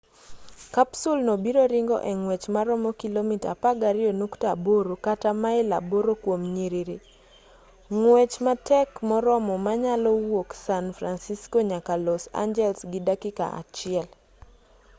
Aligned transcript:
kapsul 0.75 1.17
no 1.27 1.33
biro 1.43 1.63
ringo 1.73 1.97
e 2.11 2.13
ngwech 2.19 2.45
maromo 2.55 2.89
kilomita 3.01 3.51
12.8 3.53 4.95
kata 5.05 5.29
mail 5.43 5.67
8 5.93 6.13
kuom 6.23 6.41
nyiriri 6.55 6.97
ng'wech 7.99 8.33
matek 8.45 8.89
moromo 9.09 9.53
manyalo 9.65 10.11
wuok 10.29 10.49
san 10.65 10.85
fransisco 10.97 11.57
nyaka 11.71 11.93
los 12.05 12.23
angeles 12.43 12.79
gi 12.91 12.99
dakika 13.07 13.45
achiel 13.61 14.07